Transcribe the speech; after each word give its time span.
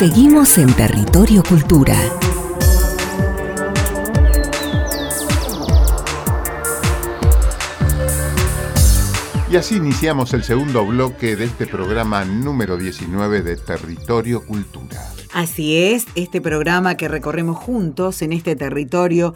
Seguimos 0.00 0.56
en 0.56 0.72
Territorio 0.72 1.42
Cultura. 1.46 1.94
Y 9.50 9.56
así 9.56 9.76
iniciamos 9.76 10.32
el 10.32 10.42
segundo 10.42 10.86
bloque 10.86 11.36
de 11.36 11.44
este 11.44 11.66
programa 11.66 12.24
número 12.24 12.78
19 12.78 13.42
de 13.42 13.58
Territorio 13.58 14.46
Cultura. 14.46 15.06
Así 15.34 15.76
es, 15.76 16.06
este 16.14 16.40
programa 16.40 16.94
que 16.94 17.06
recorremos 17.06 17.58
juntos 17.58 18.22
en 18.22 18.32
este 18.32 18.56
territorio, 18.56 19.34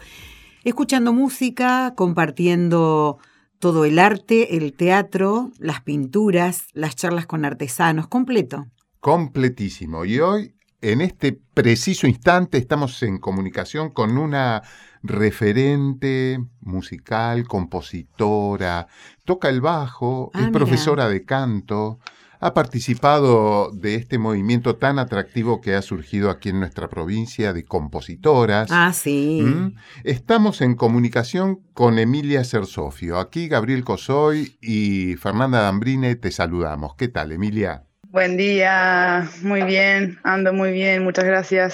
escuchando 0.63 1.13
música, 1.13 1.93
compartiendo 1.95 3.19
todo 3.59 3.85
el 3.85 3.99
arte, 3.99 4.57
el 4.57 4.73
teatro, 4.73 5.51
las 5.59 5.81
pinturas, 5.81 6.69
las 6.73 6.95
charlas 6.95 7.27
con 7.27 7.45
artesanos, 7.45 8.07
completo. 8.07 8.65
Completísimo. 8.99 10.03
Y 10.03 10.19
hoy, 10.19 10.54
en 10.91 11.01
este 11.01 11.39
preciso 11.53 12.05
instante, 12.07 12.57
estamos 12.57 13.01
en 13.03 13.17
comunicación 13.17 13.89
con 13.89 14.17
una 14.17 14.61
referente 15.01 16.39
musical, 16.61 17.47
compositora, 17.47 18.87
toca 19.25 19.49
el 19.49 19.61
bajo, 19.61 20.31
Ah, 20.33 20.39
es 20.39 20.45
mira. 20.47 20.51
profesora 20.59 21.09
de 21.09 21.25
canto, 21.25 21.99
ha 22.39 22.53
participado 22.53 23.71
de 23.71 23.95
este 23.95 24.19
movimiento 24.19 24.75
tan 24.75 24.99
atractivo 24.99 25.61
que 25.61 25.73
ha 25.73 25.81
surgido 25.81 26.29
aquí 26.29 26.49
en 26.49 26.59
nuestra 26.59 26.87
provincia 26.89 27.53
de 27.53 27.65
compositoras. 27.65 28.69
Ah, 28.71 28.93
sí. 28.93 29.41
¿Mm? 29.43 29.75
Estamos 30.03 30.61
en 30.61 30.75
comunicación 30.75 31.61
con 31.73 31.97
Emilia 31.97 32.43
Cersofio. 32.43 33.17
Aquí 33.19 33.47
Gabriel 33.47 33.83
Cosoy 33.83 34.57
y 34.61 35.15
Fernanda 35.15 35.61
Dambrine 35.61 36.15
te 36.15 36.29
saludamos. 36.29 36.95
¿Qué 36.95 37.07
tal, 37.07 37.31
Emilia? 37.31 37.85
Buen 38.15 38.37
día, 38.37 39.29
muy 39.41 39.63
bien, 39.63 40.19
ando 40.23 40.53
muy 40.53 40.71
bien, 40.71 41.03
muchas 41.03 41.25
gracias 41.25 41.73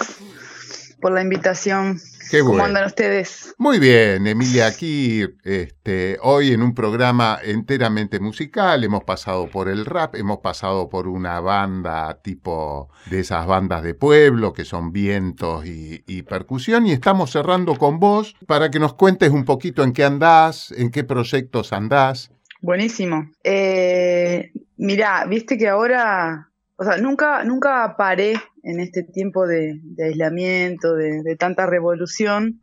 por 0.99 1.11
la 1.11 1.21
invitación. 1.21 2.01
Qué 2.31 2.39
¿Cómo 2.39 2.53
bueno. 2.53 2.65
andan 2.65 2.85
ustedes? 2.87 3.53
Muy 3.59 3.77
bien, 3.77 4.25
Emilia, 4.25 4.65
aquí 4.65 5.23
este, 5.43 6.17
hoy 6.23 6.51
en 6.51 6.63
un 6.63 6.73
programa 6.73 7.37
enteramente 7.43 8.19
musical, 8.19 8.83
hemos 8.83 9.03
pasado 9.03 9.51
por 9.51 9.69
el 9.69 9.85
rap, 9.85 10.15
hemos 10.15 10.39
pasado 10.39 10.89
por 10.89 11.07
una 11.07 11.39
banda 11.41 12.19
tipo 12.23 12.89
de 13.11 13.19
esas 13.19 13.45
bandas 13.45 13.83
de 13.83 13.93
pueblo 13.93 14.51
que 14.51 14.65
son 14.65 14.91
vientos 14.91 15.67
y, 15.67 16.03
y 16.07 16.23
percusión 16.23 16.87
y 16.87 16.91
estamos 16.91 17.29
cerrando 17.29 17.75
con 17.75 17.99
vos 17.99 18.35
para 18.47 18.71
que 18.71 18.79
nos 18.79 18.95
cuentes 18.95 19.29
un 19.29 19.45
poquito 19.45 19.83
en 19.83 19.93
qué 19.93 20.05
andás, 20.05 20.71
en 20.71 20.89
qué 20.89 21.03
proyectos 21.03 21.71
andás. 21.71 22.31
Buenísimo. 22.61 23.29
Eh, 23.43 24.51
mirá, 24.77 25.25
viste 25.25 25.57
que 25.57 25.67
ahora, 25.67 26.49
o 26.75 26.83
sea, 26.83 26.97
nunca, 26.97 27.43
nunca 27.43 27.95
paré 27.97 28.35
en 28.63 28.79
este 28.79 29.03
tiempo 29.03 29.47
de, 29.47 29.79
de 29.83 30.05
aislamiento, 30.05 30.93
de, 30.93 31.23
de 31.23 31.35
tanta 31.35 31.65
revolución, 31.65 32.59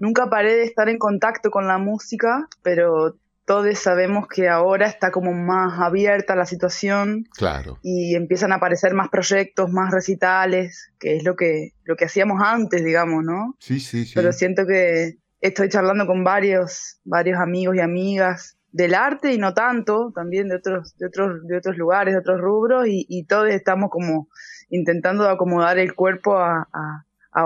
nunca 0.00 0.28
paré 0.28 0.56
de 0.56 0.64
estar 0.64 0.88
en 0.88 0.98
contacto 0.98 1.50
con 1.50 1.68
la 1.68 1.78
música, 1.78 2.48
pero 2.62 3.16
todos 3.44 3.78
sabemos 3.78 4.26
que 4.26 4.48
ahora 4.48 4.88
está 4.88 5.12
como 5.12 5.32
más 5.32 5.78
abierta 5.78 6.34
la 6.34 6.46
situación 6.46 7.28
claro. 7.36 7.78
y 7.80 8.16
empiezan 8.16 8.50
a 8.50 8.56
aparecer 8.56 8.92
más 8.92 9.08
proyectos, 9.08 9.70
más 9.70 9.92
recitales, 9.92 10.92
que 10.98 11.16
es 11.16 11.24
lo 11.24 11.36
que, 11.36 11.72
lo 11.84 11.94
que 11.94 12.06
hacíamos 12.06 12.42
antes, 12.44 12.84
digamos, 12.84 13.22
¿no? 13.24 13.54
Sí, 13.60 13.78
sí, 13.78 14.04
sí. 14.04 14.12
Pero 14.16 14.32
siento 14.32 14.66
que 14.66 15.18
estoy 15.40 15.68
charlando 15.68 16.08
con 16.08 16.24
varios, 16.24 16.98
varios 17.04 17.38
amigos 17.38 17.76
y 17.76 17.80
amigas 17.80 18.55
del 18.76 18.94
arte 18.94 19.32
y 19.32 19.38
no 19.38 19.54
tanto, 19.54 20.12
también 20.14 20.48
de 20.48 20.56
otros, 20.56 20.98
de 20.98 21.06
otros, 21.06 21.46
de 21.46 21.56
otros 21.56 21.78
lugares, 21.78 22.12
de 22.12 22.20
otros 22.20 22.38
rubros, 22.38 22.86
y, 22.86 23.06
y 23.08 23.24
todos 23.24 23.48
estamos 23.48 23.88
como 23.90 24.28
intentando 24.68 25.28
acomodar 25.30 25.78
el 25.78 25.94
cuerpo 25.94 26.36
a, 26.36 26.68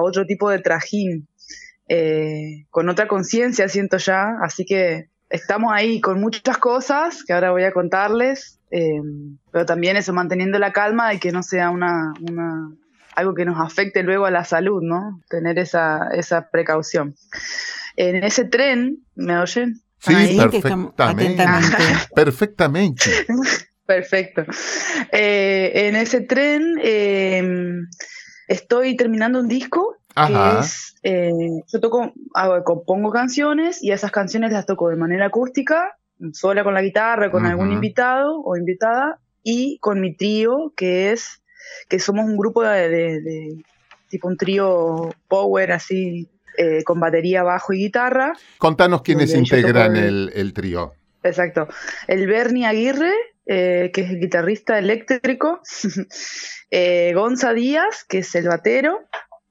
otro 0.03 0.25
tipo 0.27 0.51
de 0.51 0.59
trajín, 0.59 1.29
eh, 1.89 2.67
con 2.71 2.89
otra 2.89 3.07
conciencia, 3.07 3.69
siento 3.69 3.97
ya, 3.97 4.39
así 4.43 4.65
que 4.65 5.09
estamos 5.29 5.73
ahí 5.73 6.01
con 6.01 6.21
muchas 6.21 6.59
cosas 6.59 7.25
que 7.25 7.33
ahora 7.33 7.53
voy 7.53 7.65
a 7.65 7.73
contarles, 7.73 8.59
eh, 8.71 9.01
pero 9.53 9.67
también 9.67 9.97
eso, 9.97 10.13
manteniendo 10.13 10.59
la 10.59 10.73
calma 10.73 11.15
y 11.15 11.19
que 11.19 11.33
no 11.33 11.43
sea 11.43 11.71
una, 11.71 12.13
una 12.29 12.71
algo 13.15 13.35
que 13.35 13.45
nos 13.45 13.61
afecte 13.61 14.03
luego 14.03 14.27
a 14.27 14.31
la 14.31 14.45
salud, 14.45 14.81
¿no? 14.83 15.21
Tener 15.29 15.59
esa, 15.59 16.09
esa 16.13 16.51
precaución. 16.51 17.15
En 17.97 18.23
ese 18.23 18.45
tren, 18.45 19.05
¿me 19.17 19.39
oyen? 19.39 19.83
Sí, 20.01 20.15
Ahí 20.15 20.37
te 20.49 20.57
estamos 20.59 20.93
perfectamente. 20.95 21.43
atentamente. 21.43 21.77
Perfectamente. 22.15 23.05
Perfecto. 23.87 24.45
Eh, 25.13 25.73
en 25.75 25.97
ese 25.97 26.21
tren 26.23 26.77
eh, 26.83 27.43
estoy 28.49 28.97
terminando 28.97 29.41
un 29.41 29.49
disco 29.49 29.97
Ajá. 30.15 30.55
que 30.55 30.61
es, 30.61 30.95
eh, 31.03 31.33
yo 31.73 31.81
toco, 31.81 32.13
hago, 32.35 32.63
compongo 32.65 33.11
canciones 33.11 33.83
y 33.83 33.91
esas 33.93 34.11
canciones 34.11 34.53
las 34.53 34.67
toco 34.67 34.89
de 34.89 34.97
manera 34.97 35.27
acústica, 35.27 35.97
sola 36.33 36.63
con 36.65 36.75
la 36.75 36.83
guitarra, 36.83 37.31
con 37.31 37.47
algún 37.47 37.73
invitado 37.73 38.41
o 38.43 38.57
invitada 38.57 39.19
y 39.43 39.79
con 39.81 40.01
mi 40.01 40.15
trío 40.15 40.73
que 40.77 41.13
es, 41.13 41.43
que 41.89 41.99
somos 41.99 42.27
un 42.27 42.37
grupo 42.37 42.63
de, 42.63 42.89
de- 42.89 43.21
de- 43.21 43.65
tipo 44.09 44.27
un 44.29 44.37
trío 44.37 45.11
power 45.29 45.73
así, 45.73 46.29
eh, 46.57 46.83
con 46.85 47.01
batería, 47.01 47.43
bajo 47.43 47.73
y 47.73 47.79
guitarra. 47.79 48.33
Contanos 48.59 49.03
quiénes 49.03 49.35
integran 49.35 49.97
el, 49.97 50.31
el 50.35 50.53
trío. 50.53 50.95
Exacto. 51.23 51.69
El 52.09 52.27
Bernie 52.27 52.67
Aguirre, 52.67 53.13
eh, 53.47 53.91
que 53.93 54.01
es 54.03 54.11
el 54.11 54.21
guitarrista 54.21 54.79
eléctrico. 54.79 55.61
eh, 56.71 57.13
Gonza 57.15 57.53
Díaz, 57.53 58.05
que 58.09 58.19
es 58.19 58.35
el 58.35 58.49
batero. 58.49 59.01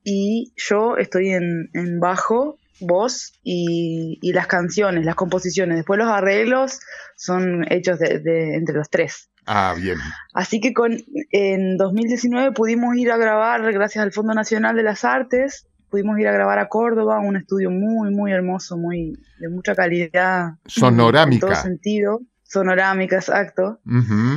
Y 0.03 0.53
yo 0.55 0.97
estoy 0.97 1.29
en, 1.31 1.69
en 1.73 1.99
bajo, 1.99 2.57
voz 2.79 3.33
y, 3.43 4.17
y 4.21 4.31
las 4.33 4.47
canciones, 4.47 5.05
las 5.05 5.15
composiciones. 5.15 5.75
Después 5.77 5.99
los 5.99 6.07
arreglos 6.07 6.79
son 7.17 7.65
hechos 7.71 7.99
de- 7.99 8.19
de- 8.19 8.55
entre 8.55 8.75
los 8.75 8.89
tres. 8.89 9.29
Ah, 9.45 9.75
bien. 9.77 9.97
Así 10.33 10.61
que 10.61 10.73
con, 10.73 10.95
en 11.31 11.75
2019 11.77 12.51
pudimos 12.53 12.95
ir 12.95 13.11
a 13.11 13.17
grabar, 13.17 13.61
gracias 13.73 14.03
al 14.03 14.11
Fondo 14.11 14.33
Nacional 14.33 14.75
de 14.75 14.83
las 14.83 15.03
Artes, 15.03 15.65
pudimos 15.89 16.17
ir 16.19 16.27
a 16.27 16.31
grabar 16.31 16.59
a 16.59 16.67
Córdoba, 16.69 17.19
un 17.19 17.35
estudio 17.37 17.71
muy, 17.71 18.13
muy 18.13 18.31
hermoso, 18.31 18.77
muy 18.77 19.17
de 19.39 19.49
mucha 19.49 19.75
calidad. 19.75 20.51
Sonorámica. 20.65 21.35
En 21.47 21.51
todo 21.53 21.55
sentido. 21.61 22.19
Sonorámica, 22.43 23.17
exacto. 23.17 23.79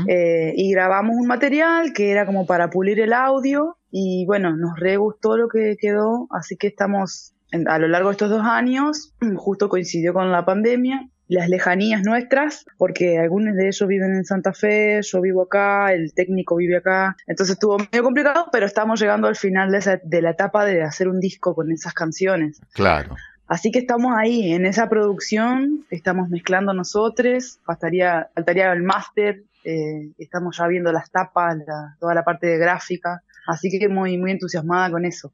Eh, 0.06 0.52
y 0.56 0.70
grabamos 0.72 1.16
un 1.16 1.26
material 1.26 1.92
que 1.94 2.10
era 2.10 2.26
como 2.26 2.46
para 2.46 2.68
pulir 2.68 3.00
el 3.00 3.12
audio 3.14 3.78
y 3.90 4.24
bueno, 4.26 4.54
nos 4.56 4.78
re 4.78 4.96
gustó 4.98 5.36
lo 5.38 5.48
que 5.48 5.76
quedó, 5.80 6.26
así 6.30 6.56
que 6.56 6.66
estamos 6.66 7.32
en- 7.52 7.68
a 7.68 7.78
lo 7.78 7.88
largo 7.88 8.08
de 8.10 8.12
estos 8.12 8.28
dos 8.30 8.42
años, 8.44 9.14
justo 9.36 9.68
coincidió 9.70 10.12
con 10.12 10.30
la 10.30 10.44
pandemia, 10.44 11.08
las 11.28 11.48
lejanías 11.48 12.02
nuestras, 12.02 12.64
porque 12.76 13.18
algunos 13.18 13.54
de 13.56 13.68
ellos 13.68 13.86
viven 13.88 14.14
en 14.14 14.24
Santa 14.24 14.52
Fe, 14.52 15.00
yo 15.02 15.20
vivo 15.20 15.42
acá, 15.42 15.92
el 15.92 16.12
técnico 16.12 16.56
vive 16.56 16.76
acá, 16.76 17.16
entonces 17.26 17.54
estuvo 17.54 17.78
medio 17.78 18.02
complicado, 18.02 18.48
pero 18.52 18.66
estamos 18.66 19.00
llegando 19.00 19.28
al 19.28 19.36
final 19.36 19.70
de, 19.72 19.78
esa- 19.78 20.00
de 20.02 20.20
la 20.22 20.30
etapa 20.30 20.64
de 20.66 20.82
hacer 20.82 21.08
un 21.08 21.20
disco 21.20 21.54
con 21.54 21.72
esas 21.72 21.94
canciones. 21.94 22.60
Claro. 22.74 23.16
Así 23.46 23.70
que 23.70 23.78
estamos 23.80 24.12
ahí, 24.16 24.52
en 24.52 24.66
esa 24.66 24.88
producción, 24.88 25.84
estamos 25.90 26.28
mezclando 26.28 26.72
nosotros, 26.74 27.58
faltaría, 27.64 28.28
faltaría 28.34 28.72
el 28.72 28.82
máster, 28.82 29.42
eh, 29.64 30.10
estamos 30.18 30.56
ya 30.58 30.66
viendo 30.66 30.92
las 30.92 31.10
tapas, 31.10 31.56
la- 31.66 31.96
toda 32.00 32.14
la 32.14 32.24
parte 32.24 32.46
de 32.46 32.58
gráfica, 32.58 33.22
así 33.46 33.70
que 33.70 33.88
muy, 33.88 34.18
muy 34.18 34.32
entusiasmada 34.32 34.90
con 34.90 35.04
eso, 35.04 35.32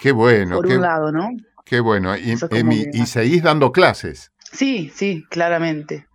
Qué 0.00 0.12
bueno. 0.12 0.56
por 0.56 0.66
qué, 0.68 0.76
un 0.76 0.82
lado, 0.82 1.10
¿no? 1.12 1.30
qué 1.64 1.80
bueno. 1.80 2.16
Y, 2.16 2.34
Emi, 2.50 2.86
y 2.92 3.06
seguís 3.06 3.42
dando 3.42 3.72
clases. 3.72 4.30
Sí, 4.54 4.90
sí, 4.94 5.24
claramente. 5.28 6.06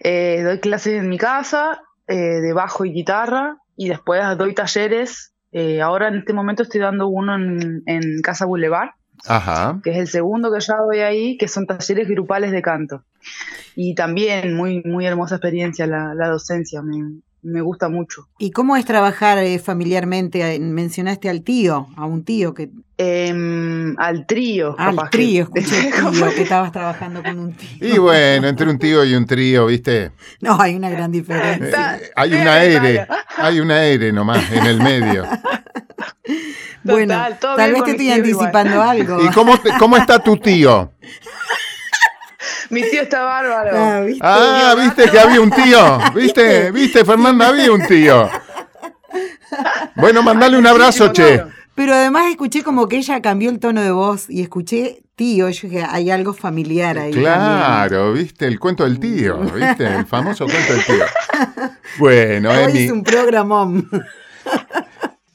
Eh, 0.00 0.42
doy 0.44 0.60
clases 0.60 0.94
en 0.94 1.08
mi 1.08 1.18
casa, 1.18 1.82
eh, 2.06 2.14
de 2.16 2.52
bajo 2.52 2.84
y 2.84 2.92
guitarra, 2.92 3.58
y 3.76 3.88
después 3.88 4.22
doy 4.38 4.54
talleres, 4.54 5.34
eh, 5.52 5.82
ahora 5.82 6.08
en 6.08 6.16
este 6.16 6.32
momento 6.32 6.62
estoy 6.62 6.80
dando 6.80 7.08
uno 7.08 7.34
en, 7.34 7.82
en 7.86 8.22
Casa 8.22 8.46
Boulevard, 8.46 8.90
Ajá. 9.26 9.80
que 9.82 9.90
es 9.90 9.98
el 9.98 10.08
segundo 10.08 10.52
que 10.52 10.60
ya 10.60 10.74
doy 10.76 11.00
ahí, 11.00 11.36
que 11.36 11.48
son 11.48 11.66
talleres 11.66 12.08
grupales 12.08 12.52
de 12.52 12.62
canto. 12.62 13.04
Y 13.74 13.94
también 13.94 14.54
muy, 14.54 14.82
muy 14.84 15.06
hermosa 15.06 15.36
experiencia 15.36 15.86
la, 15.86 16.14
la 16.14 16.28
docencia, 16.28 16.82
me, 16.82 17.20
me 17.42 17.60
gusta 17.60 17.88
mucho. 17.88 18.28
¿Y 18.38 18.50
cómo 18.52 18.76
es 18.76 18.84
trabajar 18.84 19.38
eh, 19.38 19.58
familiarmente? 19.58 20.54
Eh, 20.54 20.60
Mencionaste 20.60 21.28
al 21.28 21.42
tío, 21.42 21.88
a 21.96 22.06
un 22.06 22.24
tío 22.24 22.54
que... 22.54 22.70
Em, 22.98 23.98
al 23.98 24.26
trío. 24.26 24.76
Al 24.78 24.94
capaz 24.94 25.10
que- 25.10 25.18
trío, 25.18 25.42
escuché 25.54 25.90
tío, 25.90 26.30
que 26.34 26.42
estabas 26.42 26.70
trabajando 26.70 27.22
con 27.22 27.38
un 27.38 27.52
tío. 27.54 27.68
Y 27.94 27.98
bueno, 27.98 28.46
entre 28.46 28.70
un 28.70 28.78
tío 28.78 29.04
y 29.04 29.14
un 29.14 29.26
trío, 29.26 29.66
¿viste? 29.66 30.12
No, 30.40 30.60
hay 30.60 30.76
una 30.76 30.88
gran 30.90 31.10
diferencia. 31.10 31.96
Eh, 31.98 32.10
hay 32.14 32.32
R, 32.32 32.44
Natalia. 32.44 33.08
hay 33.38 33.60
una 33.60 33.84
R 33.86 34.12
nomás 34.12 34.52
en 34.52 34.66
el 34.66 34.78
medio. 34.80 35.24
Bueno, 36.84 37.14
Total, 37.14 37.38
todo 37.38 37.56
tal 37.56 37.72
vez 37.72 37.84
te 37.84 37.90
estoy 37.92 38.06
igual. 38.06 38.20
anticipando 38.20 38.82
algo. 38.82 39.24
¿Y 39.24 39.28
cómo, 39.30 39.58
te- 39.58 39.70
cómo 39.78 39.96
está 39.96 40.18
tu 40.20 40.36
tío? 40.36 40.92
Mi 42.72 42.80
tío 42.88 43.02
está 43.02 43.22
bárbaro. 43.22 43.70
Ah, 43.76 44.00
¿viste? 44.00 44.20
Ah, 44.24 44.74
viste 44.78 45.10
que 45.10 45.20
había 45.20 45.42
un 45.42 45.50
tío. 45.50 45.98
¿Viste? 46.14 46.70
¿Viste, 46.70 47.04
Fernanda? 47.04 47.48
Había 47.48 47.70
un 47.70 47.86
tío. 47.86 48.30
Bueno, 49.94 50.22
mandale 50.22 50.56
un 50.56 50.66
abrazo, 50.66 51.12
che. 51.12 51.42
Pero 51.74 51.94
además 51.94 52.30
escuché 52.30 52.62
como 52.62 52.88
que 52.88 52.96
ella 52.96 53.20
cambió 53.20 53.50
el 53.50 53.58
tono 53.58 53.82
de 53.82 53.90
voz 53.90 54.30
y 54.30 54.40
escuché 54.40 55.02
tío. 55.16 55.50
Yo 55.50 55.68
dije, 55.68 55.86
hay 55.86 56.10
algo 56.10 56.32
familiar 56.32 56.96
ahí. 56.96 57.12
Claro, 57.12 58.14
viste, 58.14 58.46
el 58.46 58.58
cuento 58.58 58.84
del 58.84 58.98
tío, 58.98 59.38
viste, 59.40 59.84
el 59.84 60.06
famoso 60.06 60.46
cuento 60.46 60.72
del 60.72 60.84
tío. 60.84 61.04
Bueno, 61.98 62.50
Hoy 62.52 62.84
es 62.84 62.90
un 62.90 63.02
programón. 63.02 63.86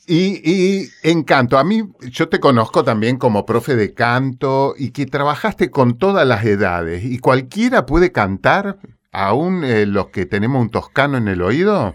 Y, 0.09 0.39
y, 0.50 0.89
en 1.04 1.24
canto, 1.24 1.57
a 1.57 1.65
mí 1.65 1.83
yo 2.00 2.30
te 2.30 2.39
conozco 2.39 2.86
también 2.86 3.18
como 3.18 3.45
profe 3.45 3.75
de 3.75 3.94
canto 3.94 4.74
y 4.77 4.92
que 4.92 5.06
trabajaste 5.06 5.69
con 5.69 5.98
todas 5.98 6.25
las 6.25 6.45
edades 6.45 7.04
y 7.04 7.19
cualquiera 7.19 7.86
puede 7.86 8.13
cantar, 8.13 8.77
aún 9.12 9.65
eh, 9.65 9.86
los 9.86 10.07
que 10.07 10.25
tenemos 10.25 10.62
un 10.62 10.69
toscano 10.69 11.18
en 11.18 11.27
el 11.27 11.42
oído. 11.42 11.94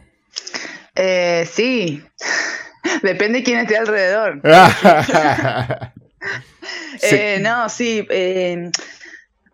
Eh, 0.94 1.49
sí, 1.50 2.05
depende 3.03 3.43
quién 3.43 3.61
esté 3.61 3.79
alrededor. 3.79 4.43
eh, 7.00 7.38
no, 7.41 7.70
sí, 7.70 8.06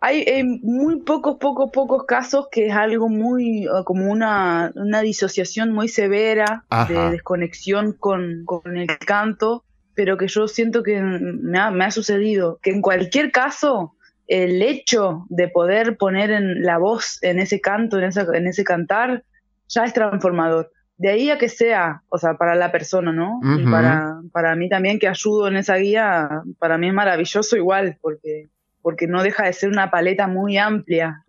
eh, 0.01 0.33
hay 0.33 0.43
muy 0.63 1.01
pocos, 1.01 1.37
pocos, 1.39 1.71
pocos 1.71 2.05
casos 2.05 2.47
que 2.51 2.67
es 2.67 2.73
algo 2.73 3.09
muy, 3.09 3.67
como 3.85 4.11
una, 4.11 4.71
una 4.75 5.01
disociación 5.01 5.73
muy 5.73 5.87
severa 5.87 6.65
de 6.87 7.11
desconexión 7.11 7.93
con, 7.93 8.43
con, 8.45 8.77
el 8.77 8.87
canto, 8.99 9.63
pero 9.95 10.17
que 10.17 10.27
yo 10.27 10.47
siento 10.47 10.83
que 10.83 11.01
me 11.01 11.59
ha, 11.59 11.71
me 11.71 11.85
ha 11.85 11.91
sucedido, 11.91 12.59
que 12.61 12.71
en 12.71 12.81
cualquier 12.81 13.31
caso 13.31 13.95
el 14.27 14.61
hecho 14.61 15.25
de 15.29 15.47
poder 15.47 15.97
poner 15.97 16.31
en 16.31 16.63
la 16.63 16.77
voz 16.77 17.21
en 17.23 17.39
ese 17.39 17.59
canto, 17.59 17.97
en, 17.97 18.05
esa, 18.05 18.27
en 18.33 18.47
ese 18.47 18.63
cantar, 18.63 19.23
ya 19.67 19.83
es 19.83 19.93
transformador. 19.93 20.71
De 20.97 21.09
ahí 21.09 21.29
a 21.29 21.37
que 21.37 21.49
sea, 21.49 22.03
o 22.09 22.17
sea, 22.17 22.35
para 22.35 22.55
la 22.55 22.71
persona, 22.71 23.11
¿no? 23.11 23.39
Y 23.57 23.63
para, 23.65 24.21
para 24.31 24.55
mí 24.55 24.69
también 24.69 24.99
que 24.99 25.07
ayudo 25.07 25.47
en 25.47 25.55
esa 25.55 25.75
guía, 25.77 26.43
para 26.59 26.77
mí 26.77 26.89
es 26.89 26.93
maravilloso 26.93 27.55
igual, 27.55 27.97
porque 28.01 28.49
porque 28.89 29.05
no 29.05 29.21
deja 29.21 29.45
de 29.45 29.53
ser 29.53 29.69
una 29.69 29.91
paleta 29.91 30.25
muy 30.25 30.57
amplia, 30.57 31.23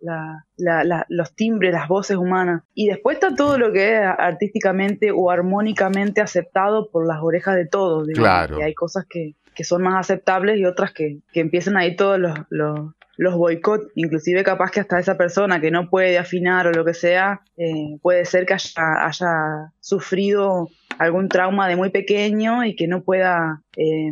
los 0.57 1.35
timbres, 1.35 1.71
las 1.71 1.87
voces 1.87 2.17
humanas. 2.17 2.63
Y 2.73 2.87
después 2.87 3.17
está 3.17 3.35
todo 3.35 3.59
lo 3.59 3.71
que 3.71 3.93
es 3.93 4.01
artísticamente 4.01 5.11
o 5.11 5.29
armónicamente 5.29 6.21
aceptado 6.21 6.89
por 6.89 7.05
las 7.05 7.19
orejas 7.21 7.55
de 7.55 7.67
todos. 7.67 8.07
Claro. 8.15 8.57
Y 8.57 8.63
hay 8.63 8.73
cosas 8.73 9.05
que, 9.07 9.35
son 9.63 9.83
más 9.83 9.99
aceptables 9.99 10.57
y 10.57 10.65
otras 10.65 10.91
que, 10.91 11.19
empiezan 11.35 11.77
ahí 11.77 11.95
todos 11.95 12.17
los, 12.17 12.33
los, 12.49 12.95
los 13.17 13.35
boicot, 13.35 13.91
inclusive 13.93 14.43
capaz 14.43 14.71
que 14.71 14.79
hasta 14.79 14.97
esa 14.97 15.15
persona 15.19 15.61
que 15.61 15.69
no 15.69 15.87
puede 15.87 16.17
afinar 16.17 16.65
o 16.65 16.71
lo 16.71 16.83
que 16.83 16.95
sea, 16.95 17.41
eh, 17.57 17.99
puede 18.01 18.25
ser 18.25 18.47
que 18.47 18.55
haya, 18.55 19.05
haya, 19.05 19.71
sufrido 19.79 20.67
algún 20.97 21.29
trauma 21.29 21.67
de 21.67 21.75
muy 21.75 21.89
pequeño 21.89 22.63
y 22.63 22.75
que 22.75 22.87
no 22.87 23.03
pueda 23.03 23.61
eh, 23.77 24.11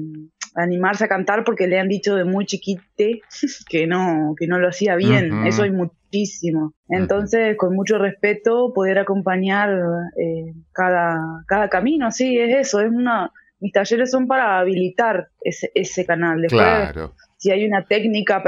animarse 0.56 1.06
a 1.06 1.08
cantar 1.08 1.44
porque 1.44 1.68
le 1.68 1.80
han 1.80 1.88
dicho 1.88 2.16
de 2.16 2.26
muy 2.26 2.46
chiquite 2.46 3.22
que 3.70 3.88
no, 3.88 4.34
que 4.38 4.48
no 4.48 4.60
lo 4.60 4.70
hacía 4.70 4.96
bien. 4.96 5.46
Eso 5.46 5.64
hay 5.64 5.72
muchísimo. 5.72 6.74
Entonces, 6.88 7.56
con 7.58 7.76
mucho 7.76 7.98
respeto, 7.98 8.74
poder 8.74 9.00
acompañar 9.00 9.70
eh, 10.18 10.54
cada, 10.72 11.44
cada 11.48 11.70
camino, 11.70 12.12
sí, 12.12 12.38
es 12.38 12.68
eso, 12.68 12.82
es 12.82 12.90
una, 12.92 13.32
mis 13.60 13.72
talleres 13.72 14.10
son 14.12 14.28
para 14.28 14.60
habilitar 14.60 15.28
ese, 15.42 15.72
ese 15.76 16.06
canal. 16.06 16.42
Después, 16.42 16.62
claro 16.62 17.14
si 17.40 17.52
hay 17.52 17.66
una 17.66 17.86
técnica 17.86 18.44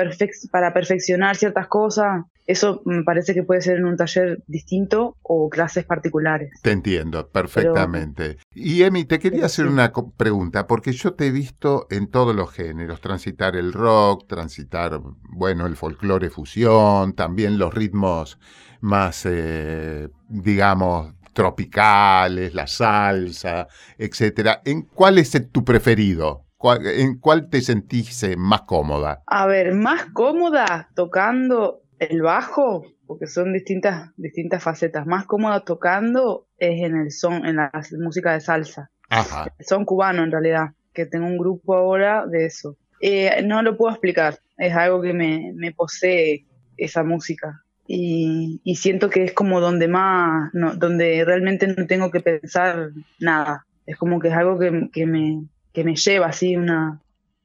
para 0.52 0.74
perfeccionar 0.74 1.38
ciertas 1.38 1.68
cosas, 1.68 2.26
eso 2.48 2.82
me 2.86 3.04
parece 3.04 3.34
que 3.34 3.44
puede 3.44 3.62
ser 3.62 3.78
en 3.78 3.86
un 3.86 3.98
taller 3.98 4.44
distinto 4.48 5.18
o 5.22 5.50
clases 5.50 5.86
particulares. 5.86 6.60
Te 6.62 6.72
entiendo 6.72 7.28
perfectamente. 7.30 8.38
y 8.54 8.84
Emi, 8.84 9.06
te 9.06 9.20
quería 9.20 9.46
hacer 9.46 9.68
una 9.68 9.92
pregunta, 10.18 10.68
porque 10.68 10.92
yo 10.92 11.14
te 11.14 11.28
he 11.28 11.32
visto 11.32 11.88
en 11.90 12.08
todos 12.08 12.36
los 12.36 12.52
géneros, 12.52 13.02
transitar 13.02 13.56
el 13.56 13.74
rock, 13.74 14.28
transitar, 14.28 15.02
bueno, 15.30 15.66
el 15.66 15.76
folclore 15.76 16.30
fusión, 16.30 17.14
también 17.14 17.58
los 17.58 17.74
ritmos 17.74 18.40
más, 18.82 19.26
eh, 19.26 20.10
digamos, 20.28 21.14
tropicales, 21.34 22.54
la 22.54 22.68
salsa, 22.68 23.68
etcétera. 23.98 24.62
¿En 24.66 24.84
cuál 24.84 25.18
es 25.18 25.32
tu 25.52 25.64
preferido? 25.64 26.46
¿En 26.84 27.18
cuál 27.18 27.50
te 27.50 27.62
sentís 27.62 28.24
más 28.38 28.64
cómoda? 28.64 29.24
A 29.26 29.48
ver, 29.48 29.74
más 29.74 30.06
cómoda 30.14 30.90
tocando 30.94 31.81
el 32.02 32.24
bajo, 32.24 32.84
porque 33.06 33.28
son 33.28 33.54
distintas, 33.54 34.10
distintas 34.18 34.64
facetas. 34.64 35.06
Más 35.06 35.26
cómoda 35.26 35.64
tocando 35.64 36.48
es 36.58 36.82
en 36.82 36.98
el 36.98 37.12
son, 37.12 37.46
en 37.46 37.58
la 37.58 37.72
música 38.00 38.34
de 38.34 38.42
salsa. 38.42 38.90
Ajá. 39.10 39.54
son 39.60 39.84
cubano 39.84 40.24
en 40.24 40.32
realidad, 40.32 40.70
que 40.94 41.06
tengo 41.06 41.28
un 41.28 41.38
grupo 41.38 41.76
ahora 41.76 42.26
de 42.26 42.46
eso. 42.46 42.78
Eh, 43.02 43.44
no 43.44 43.62
lo 43.62 43.78
puedo 43.78 43.92
explicar, 43.92 44.40
es 44.58 44.74
algo 44.74 45.02
que 45.02 45.14
me, 45.14 45.72
posee 45.74 46.46
esa 46.78 47.04
música. 47.04 47.62
Y, 47.86 48.62
siento 48.76 49.10
que 49.10 49.26
es 49.26 49.34
como 49.34 49.60
donde 49.60 49.88
más, 49.88 50.50
donde 50.54 51.24
realmente 51.26 51.68
no 51.68 51.86
tengo 51.86 52.10
que 52.10 52.22
pensar 52.22 52.92
nada. 53.20 53.68
Es 53.86 53.98
como 53.98 54.20
que 54.20 54.30
es 54.30 54.34
algo 54.34 54.58
que, 54.58 54.90
que 54.94 55.06
me, 55.06 55.44
que 55.74 55.84
me 55.84 55.96
lleva 55.96 56.28
así 56.28 56.56
una, 56.56 57.02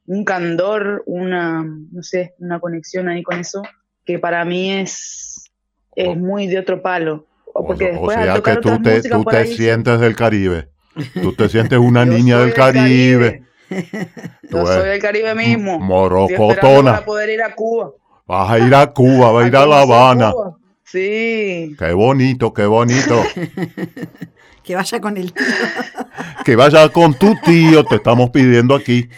un 0.07 0.23
candor, 0.23 1.03
una, 1.05 1.63
no 1.63 2.01
sé, 2.01 2.33
una 2.39 2.59
conexión 2.59 3.09
ahí 3.09 3.23
con 3.23 3.39
eso, 3.39 3.61
que 4.07 4.17
para 4.17 4.45
mí 4.45 4.71
es, 4.71 5.51
es 5.95 6.07
oh. 6.07 6.15
muy 6.15 6.47
de 6.47 6.57
otro 6.57 6.81
palo. 6.81 7.27
Porque 7.53 7.97
o, 7.99 8.09
sea 8.09 8.41
que 8.41 8.55
tú 8.57 8.81
te, 8.81 9.01
tú 9.01 9.25
te 9.25 9.45
sientes 9.47 9.99
del 9.99 10.15
Caribe. 10.15 10.69
Tú 11.21 11.33
te 11.33 11.49
sientes 11.49 11.77
una 11.91 12.05
niña 12.05 12.39
del 12.39 12.53
Caribe. 12.53 13.43
Yo 14.49 14.65
soy 14.65 14.89
del 14.89 15.01
Caribe 15.01 15.35
mismo. 15.35 15.77
Morocotona. 15.79 16.93
Para 16.93 17.05
poder 17.05 17.29
ir 17.31 17.43
a 17.43 17.53
Cuba. 17.53 17.91
Vas 18.25 18.51
a 18.51 18.59
ir 18.59 18.73
a 18.73 18.87
Cuba, 18.87 19.31
vas 19.31 19.43
a 19.43 19.47
ir 19.47 19.55
a 19.55 19.65
La 19.67 19.81
Habana. 19.81 20.33
Sí. 20.85 21.75
Qué 21.77 21.91
bonito, 21.93 22.53
qué 22.53 22.65
bonito. 22.65 23.21
Que 24.63 24.75
vaya 24.75 25.01
con 25.01 25.17
el 25.17 25.33
tío. 25.33 25.45
que 26.45 26.55
vaya 26.55 26.87
con 26.89 27.13
tu 27.13 27.35
tío, 27.43 27.83
te 27.83 27.95
estamos 27.95 28.29
pidiendo 28.29 28.73
aquí. 28.73 29.09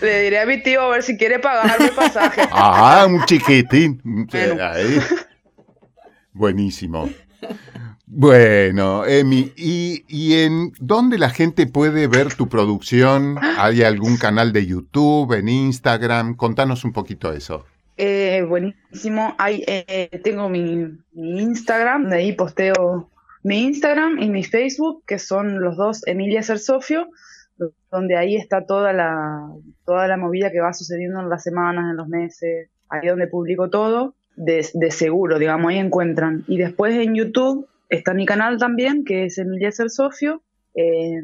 Le 0.00 0.22
diré 0.22 0.40
a 0.40 0.46
mi 0.46 0.62
tío 0.62 0.80
a 0.82 0.88
ver 0.88 1.02
si 1.02 1.16
quiere 1.16 1.38
pagarme 1.38 1.86
el 1.86 1.92
pasaje. 1.92 2.42
Ah, 2.52 3.06
un 3.08 3.24
chiquitín. 3.24 4.00
Buenísimo. 6.32 7.08
Bueno, 8.06 9.04
Emi, 9.04 9.52
¿y, 9.56 10.04
¿y, 10.08 10.40
en 10.40 10.72
dónde 10.80 11.18
la 11.18 11.28
gente 11.28 11.66
puede 11.66 12.06
ver 12.06 12.34
tu 12.34 12.48
producción? 12.48 13.36
¿Hay 13.58 13.82
algún 13.82 14.16
canal 14.16 14.52
de 14.52 14.66
YouTube, 14.66 15.34
en 15.34 15.48
Instagram? 15.48 16.34
Contanos 16.34 16.84
un 16.84 16.92
poquito 16.92 17.32
eso. 17.32 17.66
Eh, 17.98 18.44
buenísimo. 18.48 19.34
Hay, 19.38 19.62
eh, 19.66 20.20
tengo 20.24 20.48
mi, 20.48 20.86
mi, 21.12 21.42
Instagram, 21.42 22.08
de 22.08 22.16
ahí 22.16 22.32
posteo 22.32 23.10
mi 23.42 23.62
Instagram 23.62 24.18
y 24.22 24.30
mi 24.30 24.44
Facebook, 24.44 25.02
que 25.06 25.18
son 25.18 25.60
los 25.60 25.76
dos 25.76 26.06
Emilia 26.06 26.42
Sersofio, 26.42 27.08
donde 27.90 28.16
ahí 28.16 28.36
está 28.36 28.64
toda 28.66 28.92
la, 28.92 29.50
toda 29.84 30.06
la 30.08 30.16
movida 30.16 30.50
que 30.50 30.60
va 30.60 30.72
sucediendo 30.72 31.20
en 31.20 31.28
las 31.28 31.42
semanas, 31.42 31.90
en 31.90 31.96
los 31.96 32.08
meses, 32.08 32.70
ahí 32.88 33.08
donde 33.08 33.26
publico 33.26 33.70
todo, 33.70 34.14
de, 34.36 34.62
seguro, 34.90 35.38
digamos, 35.38 35.70
ahí 35.70 35.78
encuentran. 35.78 36.44
Y 36.46 36.58
después 36.58 36.94
en 36.94 37.14
YouTube 37.14 37.68
está 37.88 38.14
mi 38.14 38.26
canal 38.26 38.58
también, 38.58 39.04
que 39.04 39.24
es 39.24 39.38
Emilia 39.38 39.72
Sersofio, 39.72 40.42
eh, 40.74 41.22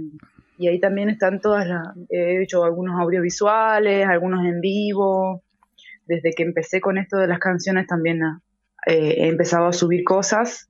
y 0.59 0.69
ahí 0.69 0.81
también 0.81 1.11
están 1.11 1.41
todas 1.41 1.67
las, 1.67 1.89
he 2.11 2.43
hecho 2.43 2.65
algunos 2.65 3.01
audiovisuales, 3.01 4.07
algunos 4.07 4.45
en 4.45 4.61
vivo, 4.61 5.43
desde 6.07 6.33
que 6.33 6.43
empecé 6.43 6.81
con 6.81 6.99
esto 6.99 7.17
de 7.17 7.27
las 7.27 7.39
canciones 7.39 7.87
también 7.87 8.21
eh, 8.87 9.15
he 9.19 9.29
empezado 9.29 9.67
a 9.67 9.73
subir 9.73 10.05
cosas 10.05 10.69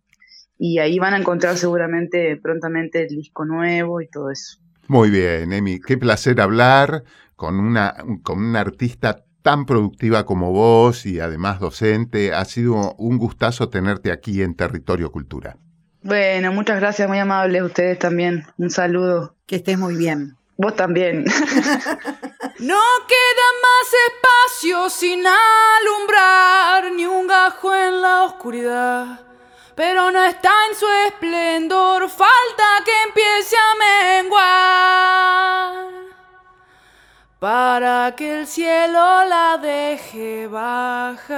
y 0.58 0.78
ahí 0.78 0.98
van 0.98 1.14
a 1.14 1.18
encontrar 1.18 1.56
seguramente 1.56 2.36
prontamente 2.36 3.02
el 3.02 3.08
disco 3.08 3.44
nuevo 3.44 4.00
y 4.00 4.08
todo 4.08 4.30
eso. 4.30 4.63
Muy 4.88 5.10
bien, 5.10 5.52
Emi, 5.52 5.80
qué 5.80 5.96
placer 5.96 6.40
hablar 6.40 7.04
con 7.36 7.58
una, 7.58 7.94
con 8.22 8.38
una 8.38 8.60
artista 8.60 9.24
tan 9.42 9.66
productiva 9.66 10.24
como 10.24 10.52
vos 10.52 11.06
y 11.06 11.20
además 11.20 11.60
docente. 11.60 12.32
Ha 12.32 12.44
sido 12.44 12.94
un 12.94 13.18
gustazo 13.18 13.68
tenerte 13.68 14.12
aquí 14.12 14.42
en 14.42 14.54
Territorio 14.54 15.10
Cultura. 15.10 15.56
Bueno, 16.02 16.52
muchas 16.52 16.80
gracias, 16.80 17.08
muy 17.08 17.18
amables 17.18 17.62
ustedes 17.62 17.98
también. 17.98 18.44
Un 18.58 18.70
saludo. 18.70 19.36
Que 19.46 19.56
estés 19.56 19.78
muy 19.78 19.96
bien. 19.96 20.36
Vos 20.56 20.76
también. 20.76 21.24
no 22.60 22.80
queda 23.08 23.46
más 23.64 23.88
espacio 24.06 24.90
sin 24.90 25.24
alumbrar, 25.26 26.92
ni 26.94 27.06
un 27.06 27.26
gajo 27.26 27.74
en 27.74 28.00
la 28.00 28.22
oscuridad 28.24 29.33
pero 29.74 30.10
no 30.10 30.24
está 30.24 30.50
en 30.68 30.76
su 30.76 30.86
esplendor, 31.08 32.08
falta 32.08 32.82
que 32.84 33.02
empiece 33.02 33.56
a 33.56 33.74
menguar 34.22 35.84
para 37.44 38.14
que 38.16 38.40
el 38.40 38.46
cielo 38.46 39.24
la 39.26 39.58
deje 39.60 40.46
bajar. 40.46 41.34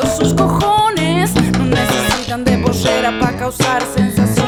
Sus 0.00 0.32
cojones. 0.34 1.34
No 1.58 1.64
necesitan 1.66 2.44
de 2.44 2.56
bollera 2.56 3.12
para 3.20 3.36
causar 3.36 3.82
sensaciones. 3.94 4.41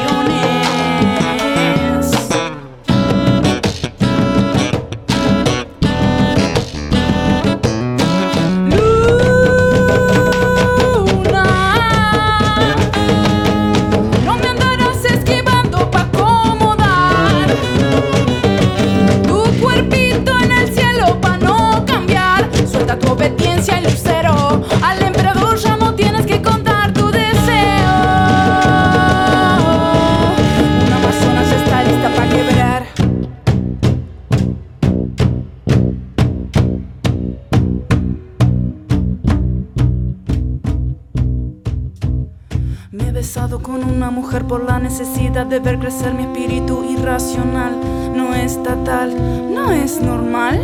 Por 44.43 44.65
la 44.65 44.79
necesidad 44.79 45.45
de 45.45 45.59
ver 45.59 45.79
crecer 45.79 46.13
mi 46.13 46.23
espíritu 46.23 46.83
irracional. 46.83 47.73
No 48.13 48.35
es 48.35 48.61
tal, 48.83 49.15
no 49.53 49.71
es 49.71 50.01
normal. 50.01 50.59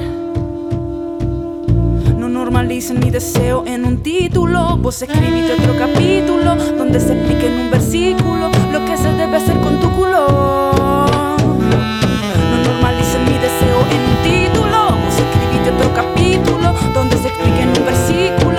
No 2.18 2.28
normalicen 2.28 3.00
mi 3.00 3.10
deseo 3.10 3.64
en 3.66 3.86
un 3.86 4.04
título. 4.04 4.78
Vos 4.78 5.02
escribiste 5.02 5.54
otro 5.54 5.78
capítulo 5.78 6.56
donde 6.78 7.00
se 7.00 7.14
explique 7.14 7.48
en 7.48 7.62
un 7.62 7.72
versículo 7.72 8.52
lo 8.74 8.86
que 8.86 8.98
se 8.98 9.14
debe 9.14 9.38
hacer 9.38 9.58
con 9.62 9.80
tu 9.80 9.90
culo. 9.92 10.28
No 12.52 12.58
normalicen 12.66 13.24
mi 13.24 13.38
deseo 13.38 13.80
en 13.90 14.02
un 14.12 14.18
título. 14.24 14.98
Vos 15.06 15.16
escribiste 15.18 15.72
otro 15.72 15.94
capítulo 15.96 16.74
donde 16.94 17.18
se 17.18 17.30
explique 17.30 17.62
en 17.62 17.70
un 17.70 17.86
versículo 17.86 18.51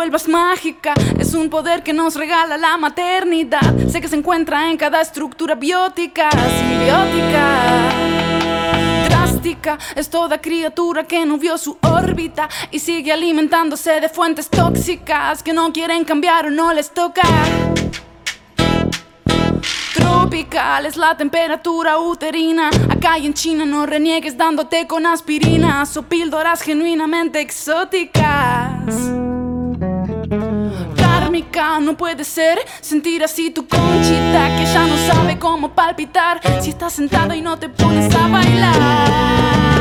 vuelvas 0.00 0.28
mágica. 0.28 0.94
Es 1.18 1.34
un 1.34 1.50
poder 1.50 1.82
que 1.82 1.92
nos 1.92 2.14
regala 2.14 2.56
la 2.56 2.78
maternidad. 2.78 3.60
Sé 3.86 4.00
que 4.00 4.08
se 4.08 4.16
encuentra 4.16 4.70
en 4.70 4.78
cada 4.78 5.02
estructura 5.02 5.54
biótica, 5.54 6.30
simbiótica. 6.30 7.90
Es 9.94 10.08
toda 10.08 10.40
criatura 10.40 11.04
que 11.04 11.26
no 11.26 11.36
vio 11.36 11.58
su 11.58 11.76
órbita 11.82 12.48
y 12.70 12.78
sigue 12.78 13.12
alimentándose 13.12 14.00
de 14.00 14.08
fuentes 14.08 14.48
tóxicas 14.48 15.42
que 15.42 15.52
no 15.52 15.70
quieren 15.70 16.04
cambiar 16.04 16.46
o 16.46 16.50
no 16.50 16.72
les 16.72 16.90
toca. 16.92 17.20
Tropical 19.94 20.86
es 20.86 20.96
la 20.96 21.14
temperatura 21.14 21.98
uterina. 21.98 22.70
Acá 22.88 23.18
y 23.18 23.26
en 23.26 23.34
China 23.34 23.66
no 23.66 23.84
reniegues 23.84 24.36
dándote 24.36 24.86
con 24.86 25.04
aspirinas 25.04 25.94
o 25.98 26.02
píldoras 26.04 26.62
genuinamente 26.62 27.40
exóticas. 27.40 29.29
No 31.80 31.96
puede 31.96 32.24
ser 32.24 32.58
sentir 32.82 33.24
así 33.24 33.50
tu 33.50 33.66
conchita 33.66 34.56
que 34.58 34.64
ya 34.72 34.86
no 34.86 34.96
sabe 35.12 35.38
cómo 35.38 35.70
palpitar 35.74 36.40
si 36.60 36.70
estás 36.70 36.92
sentada 36.92 37.34
y 37.34 37.40
no 37.40 37.58
te 37.58 37.68
pones 37.70 38.14
a 38.14 38.28
bailar. 38.28 39.79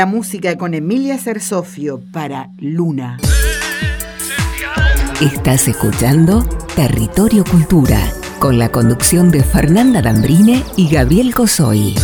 La 0.00 0.06
música 0.06 0.56
con 0.56 0.72
Emilia 0.72 1.18
Cersofio 1.18 2.00
para 2.10 2.48
Luna. 2.56 3.18
Estás 5.20 5.68
escuchando 5.68 6.42
Territorio 6.74 7.44
Cultura, 7.44 8.00
con 8.38 8.58
la 8.58 8.72
conducción 8.72 9.30
de 9.30 9.44
Fernanda 9.44 10.00
Dambrine 10.00 10.64
y 10.78 10.88
Gabriel 10.88 11.34
Cosoy. 11.34 11.94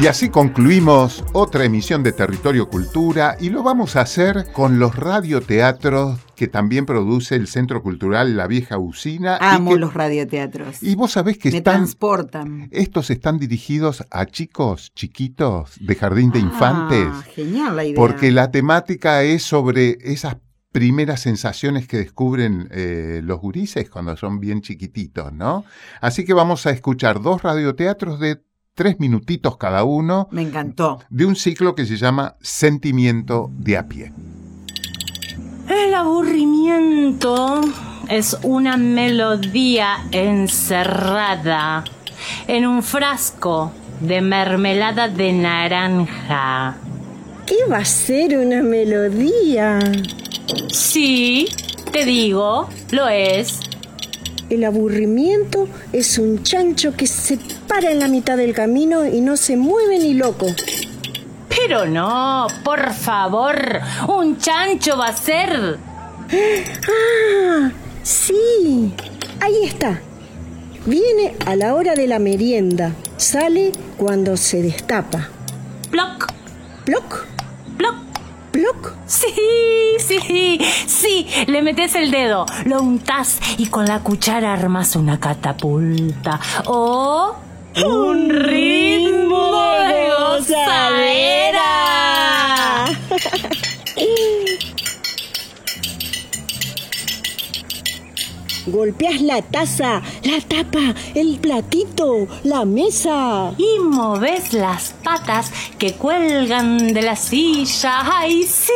Y 0.00 0.06
así 0.06 0.28
concluimos 0.28 1.24
otra 1.32 1.64
emisión 1.64 2.02
de 2.02 2.12
Territorio 2.12 2.68
Cultura 2.68 3.36
y 3.40 3.48
lo 3.48 3.62
vamos 3.62 3.96
a 3.96 4.02
hacer 4.02 4.52
con 4.52 4.78
los 4.78 4.96
radioteatros 4.96 6.18
que 6.36 6.46
también 6.46 6.84
produce 6.84 7.36
el 7.36 7.46
Centro 7.46 7.80
Cultural 7.82 8.36
La 8.36 8.46
Vieja 8.46 8.76
Usina. 8.76 9.38
y 9.40 9.44
Amo 9.54 9.70
que- 9.72 9.78
los 9.78 9.94
radioteatros. 9.94 10.82
Y 10.82 10.94
vos 10.94 11.12
sabés 11.12 11.38
que 11.38 11.50
Me 11.50 11.58
están, 11.58 11.76
transportan. 11.76 12.68
estos 12.70 13.08
están 13.08 13.38
dirigidos 13.38 14.04
a 14.10 14.26
chicos 14.26 14.92
chiquitos 14.94 15.72
de 15.80 15.94
jardín 15.94 16.32
de 16.32 16.40
infantes. 16.40 17.08
Ah, 17.10 17.22
genial 17.34 17.76
la 17.76 17.84
idea. 17.84 17.94
Porque 17.96 18.30
la 18.30 18.50
temática 18.50 19.22
es 19.22 19.42
sobre 19.44 19.96
esas 20.02 20.36
primeras 20.70 21.20
sensaciones 21.22 21.86
que 21.86 21.98
descubren 21.98 22.68
eh, 22.72 23.20
los 23.24 23.40
gurises 23.40 23.88
cuando 23.88 24.16
son 24.16 24.38
bien 24.40 24.60
chiquititos, 24.60 25.32
¿no? 25.32 25.64
Así 26.02 26.24
que 26.26 26.34
vamos 26.34 26.66
a 26.66 26.70
escuchar 26.72 27.22
dos 27.22 27.42
radioteatros 27.42 28.18
de 28.20 28.42
tres 28.74 28.98
minutitos 28.98 29.56
cada 29.56 29.84
uno 29.84 30.28
Me 30.30 30.42
encantó. 30.42 31.00
de 31.08 31.26
un 31.26 31.36
ciclo 31.36 31.74
que 31.74 31.86
se 31.86 31.96
llama 31.96 32.34
Sentimiento 32.40 33.50
de 33.52 33.76
a 33.78 33.86
pie. 33.88 34.12
El 35.68 35.94
aburrimiento 35.94 37.60
es 38.08 38.36
una 38.42 38.76
melodía 38.76 39.96
encerrada 40.10 41.84
en 42.46 42.66
un 42.66 42.82
frasco 42.82 43.72
de 44.00 44.20
mermelada 44.20 45.08
de 45.08 45.32
naranja. 45.32 46.76
¿Qué 47.46 47.56
va 47.70 47.78
a 47.78 47.84
ser 47.84 48.38
una 48.38 48.62
melodía? 48.62 49.78
Sí, 50.70 51.46
te 51.92 52.04
digo, 52.04 52.68
lo 52.90 53.08
es. 53.08 53.60
El 54.54 54.62
aburrimiento 54.62 55.66
es 55.92 56.16
un 56.16 56.44
chancho 56.44 56.94
que 56.96 57.08
se 57.08 57.40
para 57.66 57.90
en 57.90 57.98
la 57.98 58.06
mitad 58.06 58.36
del 58.36 58.54
camino 58.54 59.04
y 59.04 59.20
no 59.20 59.36
se 59.36 59.56
mueve 59.56 59.98
ni 59.98 60.14
loco. 60.14 60.46
Pero 61.48 61.86
no, 61.86 62.46
por 62.62 62.92
favor, 62.92 63.80
un 64.06 64.38
chancho 64.38 64.96
va 64.96 65.08
a 65.08 65.16
ser. 65.16 65.76
¡Ah! 66.30 67.72
Sí, 68.04 68.92
ahí 69.40 69.64
está. 69.64 70.00
Viene 70.86 71.34
a 71.46 71.56
la 71.56 71.74
hora 71.74 71.96
de 71.96 72.06
la 72.06 72.20
merienda. 72.20 72.92
Sale 73.16 73.72
cuando 73.96 74.36
se 74.36 74.62
destapa. 74.62 75.30
Ploc, 75.90 76.32
Ploc, 76.84 77.26
ploc. 77.76 78.03
Ploc. 78.54 78.94
Sí, 79.06 79.34
sí, 79.98 80.60
sí, 80.86 81.26
le 81.48 81.60
metes 81.60 81.96
el 81.96 82.12
dedo, 82.12 82.46
lo 82.66 82.80
untas 82.80 83.40
y 83.58 83.66
con 83.66 83.84
la 83.84 83.98
cuchara 83.98 84.52
armas 84.52 84.94
una 84.94 85.18
catapulta 85.18 86.38
o 86.66 87.34
un 87.84 88.30
ritmo 88.30 89.60
de 89.88 90.08
gozadera. 90.20 91.53
Golpeas 98.66 99.20
la 99.20 99.42
taza, 99.42 100.00
la 100.22 100.40
tapa, 100.40 100.94
el 101.14 101.38
platito, 101.38 102.26
la 102.44 102.64
mesa. 102.64 103.52
Y 103.58 103.78
moves 103.80 104.52
las 104.54 104.94
patas 105.04 105.52
que 105.78 105.92
cuelgan 105.92 106.94
de 106.94 107.02
la 107.02 107.16
silla. 107.16 108.18
¡Ay, 108.18 108.44
sí! 108.44 108.72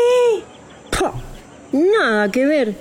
¡Pah! 0.91 1.13
Nada 1.73 2.31
que 2.31 2.47
ver. 2.47 2.75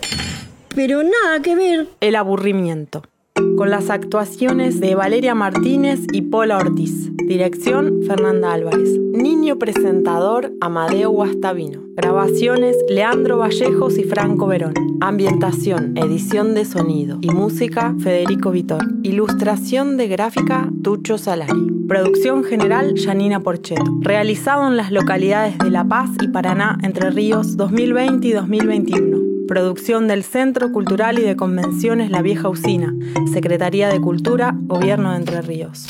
Pero 0.75 1.03
nada 1.03 1.41
que 1.41 1.55
ver. 1.55 1.89
El 2.01 2.15
aburrimiento. 2.15 3.03
Con 3.38 3.70
las 3.70 3.91
actuaciones 3.91 4.79
de 4.79 4.96
Valeria 4.96 5.36
Martínez 5.36 6.00
y 6.12 6.24
Paula 6.24 6.58
Ortiz. 6.58 7.12
Dirección 7.15 8.01
Fernanda 8.08 8.51
Álvarez. 8.51 8.98
Niño 9.00 9.60
presentador 9.60 10.53
Amadeo 10.60 11.12
Guastavino. 11.12 11.82
Grabaciones 11.96 12.75
Leandro 12.89 13.38
Vallejos 13.38 13.98
y 14.00 14.03
Franco 14.06 14.48
Verón. 14.48 14.74
Ambientación, 15.01 15.96
edición 15.98 16.55
de 16.55 16.66
sonido 16.66 17.20
y 17.22 17.29
música 17.29 17.94
Federico 18.00 18.50
Vitor. 18.50 18.83
Ilustración 19.03 19.98
de 19.98 20.07
gráfica 20.07 20.72
Tucho 20.81 21.20
Salari. 21.20 21.85
Producción 21.88 22.44
general 22.44 22.96
Janina 22.98 23.42
Porcheto. 23.42 23.83
Realizado 24.01 24.68
en 24.68 24.77
las 24.77 24.92
localidades 24.92 25.59
de 25.59 25.70
La 25.70 25.88
Paz 25.88 26.09
y 26.22 26.27
Paraná, 26.27 26.79
Entre 26.81 27.11
Ríos 27.11 27.55
2020 27.55 28.27
y 28.27 28.31
2021. 28.31 29.26
Producción 29.48 30.10
del 30.10 30.25
Centro 30.25 30.74
Cultural 30.74 31.20
y 31.20 31.22
de 31.22 31.38
Convenciones 31.38 32.12
La 32.12 32.22
Vieja 32.22 32.50
Usina, 32.50 32.94
Secretaría 33.31 33.88
de 33.88 34.01
Cultura, 34.01 34.53
Gobierno 34.53 35.12
de 35.12 35.18
Entre 35.18 35.42
Ríos. 35.42 35.88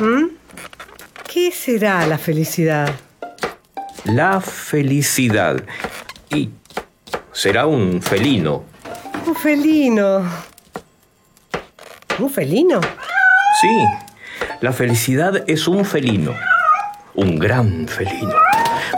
¿Mm? 0.00 0.24
¿Qué 1.32 1.52
será 1.52 2.04
la 2.06 2.18
felicidad? 2.18 2.90
La 4.04 4.40
felicidad. 4.40 5.62
Y 6.30 6.50
será 7.32 7.66
un 7.66 8.02
felino. 8.02 8.64
Un 9.24 9.36
felino. 9.36 10.24
¿Un 12.18 12.30
felino? 12.30 12.80
Sí, 13.60 13.86
la 14.60 14.72
felicidad 14.72 15.44
es 15.46 15.66
un 15.68 15.84
felino. 15.84 16.34
Un 17.14 17.38
gran 17.38 17.88
felino. 17.88 18.34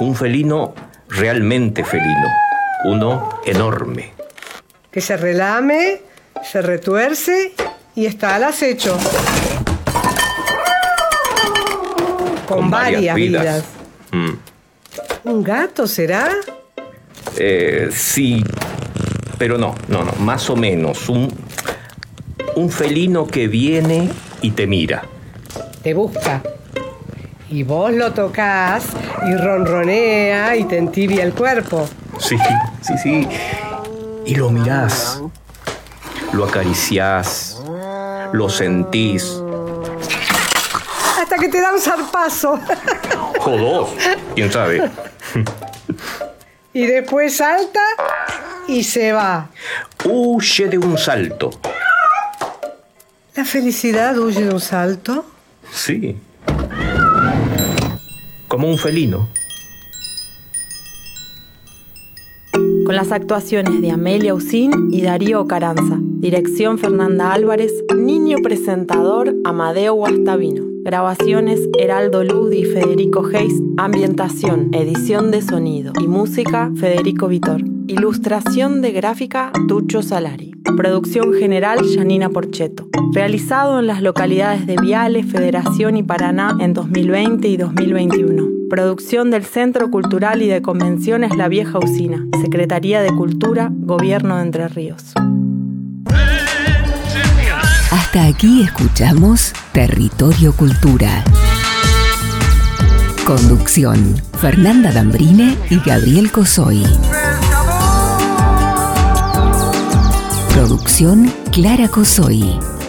Un 0.00 0.16
felino 0.16 0.74
realmente 1.08 1.84
felino. 1.84 2.28
Uno 2.84 3.40
enorme. 3.46 4.12
Que 4.90 5.00
se 5.00 5.16
relame, 5.16 6.00
se 6.42 6.62
retuerce 6.62 7.54
y 7.94 8.06
está 8.06 8.34
al 8.34 8.44
acecho. 8.44 8.98
Con, 12.48 12.68
varias, 12.68 13.14
vidas. 13.14 13.64
Mm. 14.10 14.32
¿Un 15.24 15.42
gato 15.44 15.86
será? 15.86 16.28
Eh, 17.38 17.88
sí, 17.92 18.44
pero 19.38 19.56
no, 19.56 19.76
no, 19.86 20.04
no, 20.04 20.12
más 20.14 20.50
o 20.50 20.56
menos. 20.56 21.08
Un, 21.08 21.32
un 22.56 22.68
felino 22.68 23.28
que 23.28 23.46
viene 23.46 24.10
y 24.42 24.50
te 24.50 24.66
mira. 24.66 25.04
Te 25.82 25.94
busca. 25.94 26.42
Y 27.48 27.64
vos 27.64 27.92
lo 27.92 28.12
tocas 28.12 28.84
y 29.26 29.34
ronronea 29.36 30.56
y 30.56 30.64
te 30.64 30.78
entibia 30.78 31.24
el 31.24 31.34
cuerpo. 31.34 31.88
Sí, 32.18 32.36
sí, 32.80 32.94
sí. 33.02 33.28
Y 34.24 34.34
lo 34.36 34.50
mirás, 34.50 35.20
lo 36.32 36.44
acariciás, 36.44 37.60
lo 38.32 38.48
sentís. 38.48 39.42
Hasta 41.20 41.36
que 41.36 41.48
te 41.48 41.60
da 41.60 41.72
un 41.72 41.80
zarpazo. 41.80 42.58
O 43.44 43.50
dos, 43.50 43.90
quién 44.34 44.50
sabe. 44.52 44.88
y 46.72 46.86
después 46.86 47.36
salta 47.36 47.80
y 48.68 48.84
se 48.84 49.12
va. 49.12 49.48
Huye 50.04 50.68
de 50.68 50.78
un 50.78 50.96
salto. 50.96 51.50
¿La 53.34 53.44
felicidad 53.44 54.16
huye 54.16 54.44
de 54.44 54.54
un 54.54 54.60
salto? 54.60 55.26
Sí. 55.72 56.16
Como 58.46 58.68
un 58.68 58.78
felino. 58.78 59.28
Con 62.84 62.94
las 62.94 63.10
actuaciones 63.10 63.80
de 63.80 63.90
Amelia 63.90 64.34
Usín 64.34 64.90
y 64.92 65.02
Darío 65.02 65.46
Caranza. 65.46 65.98
Dirección 65.98 66.78
Fernanda 66.78 67.32
Álvarez. 67.32 67.72
Niño 67.96 68.38
presentador 68.42 69.34
Amadeo 69.44 69.94
Guastavino. 69.94 70.64
Grabaciones 70.84 71.60
Heraldo 71.78 72.22
Ludi 72.22 72.58
y 72.58 72.64
Federico 72.64 73.24
Hayes. 73.26 73.62
Ambientación, 73.78 74.70
edición 74.74 75.30
de 75.30 75.40
sonido 75.40 75.92
y 76.00 76.06
música 76.06 76.70
Federico 76.76 77.28
Vitor. 77.28 77.71
Ilustración 77.92 78.80
de 78.80 78.90
gráfica 78.92 79.52
Tucho 79.68 80.00
Salari. 80.00 80.52
Producción 80.78 81.34
general 81.34 81.80
Janina 81.94 82.30
Porcheto. 82.30 82.88
Realizado 83.12 83.78
en 83.80 83.86
las 83.86 84.00
localidades 84.00 84.66
de 84.66 84.76
Viale, 84.80 85.22
Federación 85.24 85.98
y 85.98 86.02
Paraná 86.02 86.56
en 86.58 86.72
2020 86.72 87.48
y 87.48 87.58
2021. 87.58 88.48
Producción 88.70 89.30
del 89.30 89.44
Centro 89.44 89.90
Cultural 89.90 90.40
y 90.40 90.48
de 90.48 90.62
Convenciones 90.62 91.36
La 91.36 91.48
Vieja 91.48 91.78
Usina. 91.78 92.26
Secretaría 92.40 93.02
de 93.02 93.14
Cultura, 93.14 93.68
Gobierno 93.70 94.38
de 94.38 94.42
Entre 94.42 94.68
Ríos. 94.68 95.12
Hasta 97.90 98.26
aquí 98.26 98.62
escuchamos 98.62 99.52
Territorio 99.72 100.54
Cultura. 100.54 101.22
Conducción, 103.26 104.16
Fernanda 104.40 104.90
Dambrine 104.92 105.58
y 105.68 105.78
Gabriel 105.80 106.32
Cosoy. 106.32 106.82
Clara 111.52 111.88
Cosoy. 111.88 112.44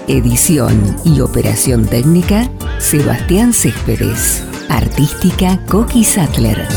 Edición 0.09 0.93
y 1.05 1.21
operación 1.21 1.85
técnica, 1.85 2.49
Sebastián 2.77 3.53
Céspedes. 3.53 4.43
Artística, 4.67 5.57
Coqui 5.67 6.03
Sattler. 6.03 6.67